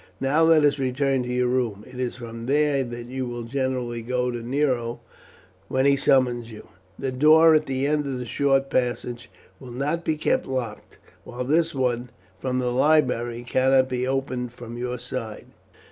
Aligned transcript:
Now 0.19 0.41
let 0.41 0.63
us 0.65 0.79
return 0.79 1.21
to 1.21 1.29
your 1.29 1.45
room. 1.49 1.83
It 1.87 1.99
is 1.99 2.15
from 2.15 2.47
there 2.47 2.83
you 2.83 3.27
will 3.27 3.43
generally 3.43 4.01
go 4.01 4.31
to 4.31 4.41
Nero 4.41 4.99
when 5.67 5.85
he 5.85 5.95
summons 5.95 6.51
you. 6.51 6.69
That 6.97 7.19
door 7.19 7.53
at 7.53 7.67
the 7.67 7.85
end 7.85 8.07
of 8.07 8.17
the 8.17 8.25
short 8.25 8.71
passage 8.71 9.29
will 9.59 9.69
not 9.69 10.03
be 10.03 10.17
kept 10.17 10.47
locked, 10.47 10.97
while 11.23 11.43
this 11.43 11.75
one 11.75 12.09
from 12.39 12.57
the 12.57 12.71
library 12.71 13.43
cannot 13.43 13.89
be 13.89 14.07
opened 14.07 14.53
from 14.53 14.75
your 14.75 14.97
side. 14.97 15.45